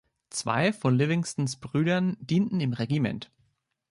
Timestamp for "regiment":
2.73-3.29